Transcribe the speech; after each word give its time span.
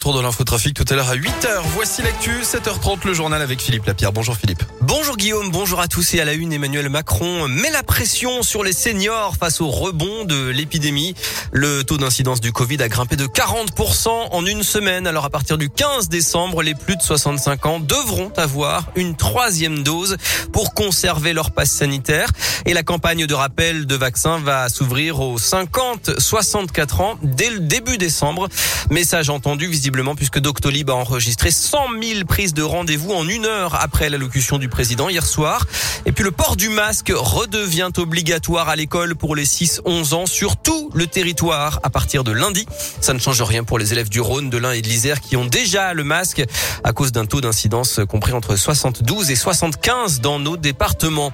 Tour 0.00 0.14
de 0.14 0.22
l'infotrafic 0.22 0.72
tout 0.72 0.86
à 0.88 0.94
l'heure 0.94 1.10
à 1.10 1.14
8h. 1.14 1.60
Voici 1.74 2.00
l'actu, 2.00 2.30
7h30 2.40 3.06
le 3.06 3.12
journal 3.12 3.42
avec 3.42 3.60
Philippe 3.60 3.84
Lapierre. 3.84 4.12
Bonjour 4.12 4.34
Philippe. 4.34 4.62
Bonjour 4.80 5.18
Guillaume, 5.18 5.50
bonjour 5.50 5.78
à 5.78 5.88
tous 5.88 6.14
et 6.14 6.20
à 6.20 6.24
la 6.24 6.32
une 6.32 6.54
Emmanuel 6.54 6.88
Macron 6.88 7.46
met 7.48 7.68
la 7.68 7.82
pression 7.82 8.42
sur 8.42 8.64
les 8.64 8.72
seniors 8.72 9.36
face 9.36 9.60
au 9.60 9.68
rebond 9.68 10.24
de 10.24 10.48
l'épidémie. 10.48 11.14
Le 11.52 11.84
taux 11.84 11.98
d'incidence 11.98 12.40
du 12.40 12.50
Covid 12.50 12.82
a 12.82 12.88
grimpé 12.88 13.16
de 13.16 13.26
40% 13.26 14.08
en 14.08 14.46
une 14.46 14.62
semaine. 14.62 15.06
Alors 15.06 15.26
à 15.26 15.30
partir 15.30 15.58
du 15.58 15.68
15 15.68 16.08
décembre, 16.08 16.62
les 16.62 16.74
plus 16.74 16.96
de 16.96 17.02
65 17.02 17.66
ans 17.66 17.78
devront 17.78 18.32
avoir 18.38 18.86
une 18.96 19.16
troisième 19.16 19.82
dose 19.82 20.16
pour 20.50 20.72
conserver 20.72 21.34
leur 21.34 21.50
passe 21.50 21.72
sanitaire. 21.72 22.30
Et 22.64 22.72
la 22.72 22.82
campagne 22.82 23.26
de 23.26 23.34
rappel 23.34 23.84
de 23.84 23.96
vaccins 23.96 24.38
va 24.38 24.70
s'ouvrir 24.70 25.20
aux 25.20 25.38
50-64 25.38 27.02
ans 27.02 27.18
dès 27.22 27.50
le 27.50 27.60
début 27.60 27.98
décembre. 27.98 28.48
Message 28.88 29.28
entendu 29.28 29.66
visiblement 29.66 29.89
puisque 30.16 30.38
Doctolib 30.38 30.90
a 30.90 30.94
enregistré 30.94 31.50
100 31.50 31.78
000 32.02 32.24
prises 32.24 32.54
de 32.54 32.62
rendez-vous 32.62 33.12
en 33.12 33.28
une 33.28 33.44
heure 33.44 33.74
après 33.80 34.08
l'allocution 34.08 34.58
du 34.58 34.68
président 34.68 35.08
hier 35.08 35.26
soir. 35.26 35.66
Et 36.06 36.12
puis 36.12 36.24
le 36.24 36.30
port 36.30 36.56
du 36.56 36.68
masque 36.68 37.12
redevient 37.14 37.90
obligatoire 37.96 38.68
à 38.68 38.76
l'école 38.76 39.16
pour 39.16 39.34
les 39.34 39.44
6-11 39.44 40.14
ans 40.14 40.26
sur 40.26 40.56
tout 40.56 40.90
le 40.94 41.06
territoire 41.06 41.80
à 41.82 41.90
partir 41.90 42.24
de 42.24 42.32
lundi. 42.32 42.66
Ça 43.00 43.12
ne 43.12 43.18
change 43.18 43.42
rien 43.42 43.64
pour 43.64 43.78
les 43.78 43.92
élèves 43.92 44.08
du 44.08 44.20
Rhône, 44.20 44.48
de 44.48 44.58
l'Ain 44.58 44.72
et 44.72 44.82
de 44.82 44.88
l'Isère 44.88 45.20
qui 45.20 45.36
ont 45.36 45.46
déjà 45.46 45.92
le 45.92 46.04
masque 46.04 46.42
à 46.84 46.92
cause 46.92 47.12
d'un 47.12 47.26
taux 47.26 47.40
d'incidence 47.40 48.00
compris 48.08 48.32
entre 48.32 48.56
72 48.56 49.30
et 49.30 49.36
75 49.36 50.20
dans 50.20 50.38
nos 50.38 50.56
départements. 50.56 51.32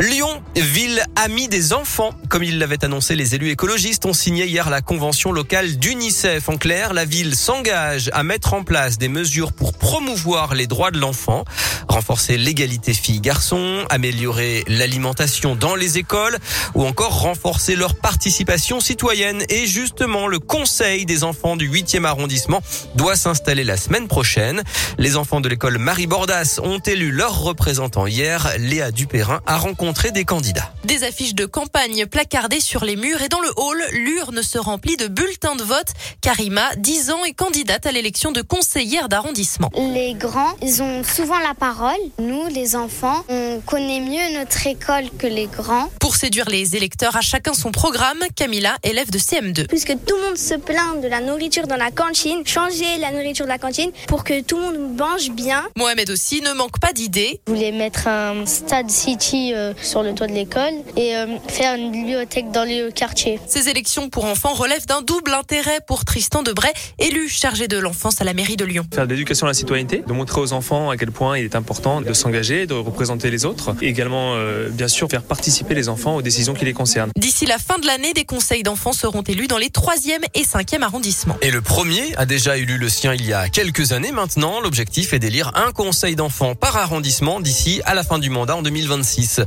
Lyon, 0.00 0.42
ville 0.56 1.04
amie 1.14 1.48
des 1.48 1.74
enfants. 1.74 2.14
Comme 2.30 2.42
ils 2.42 2.58
l'avaient 2.58 2.82
annoncé, 2.86 3.16
les 3.16 3.34
élus 3.34 3.50
écologistes 3.50 4.06
ont 4.06 4.14
signé 4.14 4.46
hier 4.46 4.70
la 4.70 4.80
convention 4.80 5.30
locale 5.30 5.76
d'UNICEF. 5.76 6.48
En 6.48 6.56
clair, 6.56 6.94
la 6.94 7.04
ville 7.04 7.36
s'engage 7.36 8.08
à 8.14 8.22
mettre 8.22 8.54
en 8.54 8.64
place 8.64 8.96
des 8.96 9.08
mesures 9.08 9.52
pour 9.52 9.74
promouvoir 9.90 10.54
les 10.54 10.68
droits 10.68 10.92
de 10.92 11.00
l'enfant, 11.00 11.44
renforcer 11.88 12.38
l'égalité 12.38 12.94
filles-garçons, 12.94 13.84
améliorer 13.90 14.62
l'alimentation 14.68 15.56
dans 15.56 15.74
les 15.74 15.98
écoles 15.98 16.38
ou 16.76 16.84
encore 16.86 17.22
renforcer 17.22 17.74
leur 17.74 17.96
participation 17.96 18.78
citoyenne. 18.78 19.42
Et 19.48 19.66
justement, 19.66 20.28
le 20.28 20.38
conseil 20.38 21.06
des 21.06 21.24
enfants 21.24 21.56
du 21.56 21.68
8e 21.68 22.04
arrondissement 22.04 22.62
doit 22.94 23.16
s'installer 23.16 23.64
la 23.64 23.76
semaine 23.76 24.06
prochaine. 24.06 24.62
Les 24.96 25.16
enfants 25.16 25.40
de 25.40 25.48
l'école 25.48 25.78
Marie 25.78 26.06
Bordas 26.06 26.60
ont 26.62 26.78
élu 26.78 27.10
leur 27.10 27.40
représentant 27.40 28.06
hier. 28.06 28.48
Léa 28.58 28.92
Dupérin 28.92 29.40
a 29.44 29.56
rencontré 29.56 30.12
des 30.12 30.24
candidats. 30.24 30.72
Des 30.84 31.02
affiches 31.02 31.34
de 31.34 31.46
campagne 31.46 32.06
placardées 32.06 32.60
sur 32.60 32.84
les 32.84 32.94
murs 32.94 33.22
et 33.22 33.28
dans 33.28 33.40
le 33.40 33.50
hall, 33.56 33.82
l'urne 33.92 34.44
se 34.44 34.58
remplit 34.58 34.96
de 34.96 35.08
bulletins 35.08 35.56
de 35.56 35.64
vote. 35.64 35.88
Karima, 36.20 36.76
10 36.76 37.10
ans, 37.10 37.24
est 37.24 37.34
candidate 37.34 37.86
à 37.86 37.90
l'élection 37.90 38.30
de 38.30 38.40
conseillère 38.40 39.08
d'arrondissement. 39.08 39.68
Les 39.80 40.12
grands, 40.12 40.52
ils 40.60 40.82
ont 40.82 41.02
souvent 41.02 41.38
la 41.38 41.54
parole. 41.54 41.96
Nous, 42.18 42.46
les 42.48 42.76
enfants, 42.76 43.24
on 43.30 43.62
connaît 43.64 44.00
mieux 44.00 44.38
notre 44.38 44.66
école 44.66 45.04
que 45.18 45.26
les 45.26 45.46
grands. 45.46 45.88
Pour 46.00 46.16
séduire 46.16 46.50
les 46.50 46.76
électeurs, 46.76 47.16
à 47.16 47.22
chacun 47.22 47.54
son 47.54 47.72
programme, 47.72 48.18
Camilla, 48.36 48.76
élève 48.82 49.10
de 49.10 49.18
CM2. 49.18 49.68
Puisque 49.68 49.96
tout 50.04 50.16
le 50.16 50.22
monde 50.22 50.36
se 50.36 50.52
plaint 50.52 51.00
de 51.00 51.08
la 51.08 51.22
nourriture 51.22 51.66
dans 51.66 51.78
la 51.78 51.90
cantine, 51.90 52.46
changer 52.46 52.98
la 53.00 53.10
nourriture 53.10 53.46
de 53.46 53.50
la 53.50 53.56
cantine 53.56 53.90
pour 54.06 54.22
que 54.22 54.42
tout 54.42 54.58
le 54.58 54.64
monde 54.64 54.98
mange 54.98 55.30
bien. 55.30 55.62
Mohamed 55.78 56.10
aussi 56.10 56.42
ne 56.42 56.52
manque 56.52 56.78
pas 56.78 56.92
d'idées. 56.92 57.40
Je 57.46 57.52
voulais 57.54 57.72
mettre 57.72 58.06
un 58.06 58.44
stade 58.44 58.90
city 58.90 59.54
euh, 59.54 59.72
sur 59.80 60.02
le 60.02 60.14
toit 60.14 60.26
de 60.26 60.34
l'école 60.34 60.74
et 60.98 61.16
euh, 61.16 61.38
faire 61.48 61.74
une 61.74 61.90
bibliothèque 61.90 62.50
dans 62.50 62.64
les 62.64 62.92
quartiers. 62.92 63.40
Ces 63.46 63.70
élections 63.70 64.10
pour 64.10 64.26
enfants 64.26 64.52
relèvent 64.52 64.86
d'un 64.86 65.00
double 65.00 65.32
intérêt 65.32 65.78
pour 65.86 66.04
Tristan 66.04 66.42
Debray, 66.42 66.72
élu 66.98 67.30
chargé 67.30 67.66
de 67.66 67.78
l'enfance 67.78 68.20
à 68.20 68.24
la 68.24 68.34
mairie 68.34 68.56
de 68.56 68.66
Lyon. 68.66 68.84
Faire 68.92 69.06
de 69.06 69.12
l'éducation 69.12 69.46
à 69.46 69.48
la 69.48 69.54
citoyenneté, 69.54 69.69
de 69.70 70.12
montrer 70.12 70.40
aux 70.40 70.52
enfants 70.52 70.90
à 70.90 70.96
quel 70.96 71.12
point 71.12 71.38
il 71.38 71.44
est 71.44 71.54
important 71.54 72.00
de 72.00 72.12
s'engager, 72.12 72.66
de 72.66 72.74
représenter 72.74 73.30
les 73.30 73.44
autres 73.44 73.76
et 73.80 73.86
également, 73.86 74.34
euh, 74.34 74.68
bien 74.68 74.88
sûr, 74.88 75.08
faire 75.08 75.22
participer 75.22 75.76
les 75.76 75.88
enfants 75.88 76.16
aux 76.16 76.22
décisions 76.22 76.54
qui 76.54 76.64
les 76.64 76.72
concernent. 76.72 77.12
D'ici 77.16 77.46
la 77.46 77.58
fin 77.58 77.78
de 77.78 77.86
l'année, 77.86 78.12
des 78.12 78.24
conseils 78.24 78.64
d'enfants 78.64 78.92
seront 78.92 79.22
élus 79.22 79.46
dans 79.46 79.58
les 79.58 79.68
3e 79.68 80.24
et 80.34 80.42
5e 80.42 80.82
arrondissements. 80.82 81.36
Et 81.40 81.52
le 81.52 81.60
premier 81.60 82.02
a 82.16 82.26
déjà 82.26 82.56
élu 82.56 82.78
le 82.78 82.88
sien 82.88 83.14
il 83.14 83.24
y 83.24 83.32
a 83.32 83.48
quelques 83.48 83.92
années 83.92 84.10
maintenant. 84.10 84.60
L'objectif 84.60 85.12
est 85.12 85.20
d'élire 85.20 85.52
un 85.54 85.70
conseil 85.70 86.16
d'enfants 86.16 86.56
par 86.56 86.76
arrondissement 86.76 87.38
d'ici 87.38 87.80
à 87.84 87.94
la 87.94 88.02
fin 88.02 88.18
du 88.18 88.28
mandat 88.28 88.56
en 88.56 88.62
2026. 88.62 89.42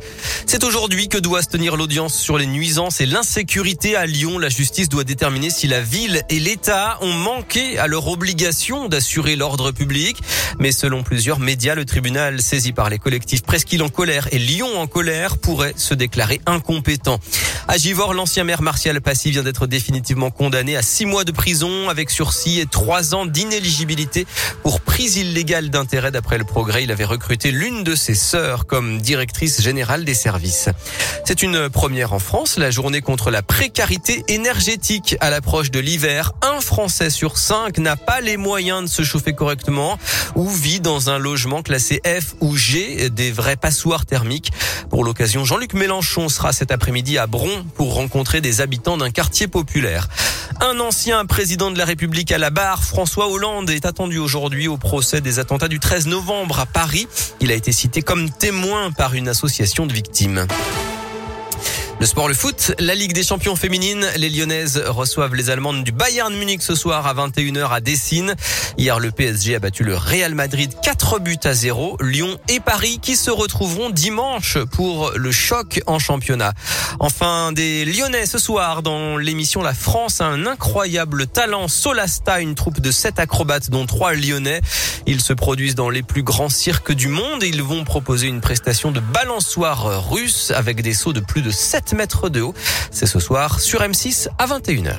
C'est 0.45 0.63
aujourd'hui 0.63 1.09
que 1.09 1.17
doit 1.17 1.41
se 1.41 1.49
tenir 1.49 1.75
l'audience 1.75 2.15
sur 2.15 2.37
les 2.37 2.47
nuisances 2.47 3.01
et 3.01 3.05
l'insécurité 3.05 3.97
à 3.97 4.05
Lyon. 4.05 4.39
La 4.39 4.49
justice 4.49 4.87
doit 4.87 5.03
déterminer 5.03 5.49
si 5.49 5.67
la 5.67 5.81
ville 5.81 6.23
et 6.29 6.39
l'État 6.39 6.97
ont 7.01 7.13
manqué 7.13 7.77
à 7.77 7.87
leur 7.87 8.07
obligation 8.07 8.87
d'assurer 8.87 9.35
l'ordre 9.35 9.71
public. 9.71 10.02
Mais 10.59 10.71
selon 10.71 11.03
plusieurs 11.03 11.39
médias, 11.39 11.75
le 11.75 11.85
tribunal 11.85 12.41
saisi 12.41 12.73
par 12.73 12.89
les 12.89 12.99
collectifs 12.99 13.43
Presqu'île 13.43 13.83
en 13.83 13.89
colère 13.89 14.27
et 14.31 14.39
Lyon 14.39 14.77
en 14.77 14.87
colère 14.87 15.37
pourrait 15.37 15.73
se 15.75 15.93
déclarer 15.93 16.41
incompétent. 16.45 17.19
À 17.65 17.77
Givor, 17.77 18.13
l'ancien 18.13 18.43
maire 18.43 18.61
Martial 18.61 18.99
Passy 18.99 19.31
vient 19.31 19.41
d'être 19.41 19.67
définitivement 19.67 20.31
condamné 20.31 20.75
à 20.75 20.81
six 20.81 21.05
mois 21.05 21.23
de 21.23 21.31
prison 21.31 21.87
avec 21.89 22.09
sursis 22.09 22.59
et 22.59 22.65
trois 22.65 23.15
ans 23.15 23.25
d'inéligibilité 23.25 24.27
pour 24.63 24.81
prise 24.81 25.15
illégale 25.15 25.69
d'intérêt 25.69 26.11
d'après 26.11 26.37
le 26.37 26.43
progrès. 26.43 26.83
Il 26.83 26.91
avait 26.91 27.05
recruté 27.05 27.51
l'une 27.51 27.85
de 27.85 27.95
ses 27.95 28.15
sœurs 28.15 28.65
comme 28.65 28.99
directrice 29.01 29.61
générale 29.61 30.03
des 30.03 30.13
services. 30.13 30.67
C'est 31.25 31.41
une 31.41 31.69
première 31.69 32.11
en 32.11 32.19
France, 32.19 32.57
la 32.57 32.69
journée 32.69 33.01
contre 33.01 33.31
la 33.31 33.41
précarité 33.41 34.25
énergétique 34.27 35.15
à 35.21 35.29
l'approche 35.29 35.71
de 35.71 35.79
l'hiver. 35.79 36.33
Un 36.41 36.59
Français 36.59 37.09
sur 37.09 37.37
cinq 37.37 37.77
n'a 37.77 37.95
pas 37.95 38.19
les 38.19 38.35
moyens 38.35 38.83
de 38.83 38.87
se 38.87 39.03
chauffer 39.03 39.33
correctement 39.33 39.97
ou 40.35 40.49
vit 40.49 40.81
dans 40.81 41.09
un 41.09 41.17
logement 41.17 41.61
classé 41.61 42.01
F 42.05 42.35
ou 42.41 42.57
G, 42.57 43.09
des 43.09 43.31
vrais 43.31 43.55
passoires 43.55 44.05
thermiques. 44.05 44.51
Pour 44.89 45.05
l'occasion, 45.05 45.45
Jean-Luc 45.45 45.73
Mélenchon 45.73 46.27
sera 46.27 46.51
cet 46.51 46.71
après-midi 46.71 47.17
à 47.17 47.25
Bron 47.25 47.52
pour 47.75 47.93
rencontrer 47.95 48.41
des 48.41 48.61
habitants 48.61 48.97
d'un 48.97 49.11
quartier 49.11 49.47
populaire. 49.47 50.07
Un 50.61 50.79
ancien 50.79 51.25
président 51.25 51.71
de 51.71 51.77
la 51.77 51.85
République 51.85 52.31
à 52.31 52.37
la 52.37 52.49
barre, 52.49 52.83
François 52.83 53.29
Hollande, 53.29 53.69
est 53.69 53.85
attendu 53.85 54.17
aujourd'hui 54.17 54.67
au 54.67 54.77
procès 54.77 55.21
des 55.21 55.39
attentats 55.39 55.67
du 55.67 55.79
13 55.79 56.07
novembre 56.07 56.59
à 56.59 56.65
Paris. 56.65 57.07
Il 57.39 57.51
a 57.51 57.55
été 57.55 57.71
cité 57.71 58.01
comme 58.01 58.29
témoin 58.29 58.91
par 58.91 59.13
une 59.13 59.27
association 59.27 59.85
de 59.85 59.93
victimes. 59.93 60.47
Le 62.03 62.07
sport, 62.07 62.27
le 62.27 62.33
foot, 62.33 62.73
la 62.79 62.95
Ligue 62.95 63.13
des 63.13 63.23
champions 63.23 63.55
féminines. 63.55 64.05
Les 64.17 64.29
Lyonnaises 64.29 64.83
reçoivent 64.87 65.35
les 65.35 65.49
Allemandes 65.49 65.85
du 65.85 65.93
Bayern 65.93 66.35
Munich 66.35 66.61
ce 66.61 66.75
soir 66.75 67.07
à 67.07 67.13
21h 67.13 67.69
à 67.69 67.79
Dessine. 67.79 68.35
Hier, 68.77 68.99
le 68.99 69.09
PSG 69.09 69.55
a 69.55 69.59
battu 69.59 69.85
le 69.85 69.95
Real 69.95 70.35
Madrid 70.35 70.73
4 70.83 71.19
buts 71.19 71.37
à 71.45 71.53
0. 71.53 71.95
Lyon 72.01 72.37
et 72.49 72.59
Paris 72.59 72.99
qui 73.01 73.15
se 73.15 73.31
retrouveront 73.31 73.89
dimanche 73.89 74.57
pour 74.73 75.13
le 75.15 75.31
choc 75.31 75.81
en 75.87 75.97
championnat. 75.97 76.51
Enfin, 76.99 77.53
des 77.53 77.85
Lyonnais 77.85 78.25
ce 78.25 78.37
soir 78.37 78.83
dans 78.83 79.15
l'émission 79.15 79.61
La 79.61 79.73
France 79.73 80.19
a 80.19 80.25
un 80.25 80.45
incroyable 80.45 81.25
talent. 81.27 81.69
Solasta, 81.69 82.41
une 82.41 82.55
troupe 82.55 82.81
de 82.81 82.91
7 82.91 83.17
acrobates 83.19 83.69
dont 83.69 83.85
3 83.85 84.15
Lyonnais. 84.15 84.59
Ils 85.05 85.21
se 85.21 85.31
produisent 85.31 85.75
dans 85.75 85.89
les 85.89 86.03
plus 86.03 86.23
grands 86.23 86.49
cirques 86.49 86.91
du 86.91 87.07
monde. 87.07 87.43
Ils 87.43 87.63
vont 87.63 87.85
proposer 87.85 88.27
une 88.27 88.41
prestation 88.41 88.91
de 88.91 88.99
balançoire 88.99 90.09
russe 90.09 90.51
avec 90.53 90.81
des 90.81 90.93
sauts 90.93 91.13
de 91.13 91.21
plus 91.21 91.41
de 91.41 91.51
7 91.51 91.92
mètres 91.93 92.29
de 92.29 92.41
haut. 92.41 92.53
C'est 92.91 93.05
ce 93.05 93.19
soir 93.19 93.59
sur 93.59 93.81
M6 93.81 94.27
à 94.37 94.47
21h. 94.47 94.97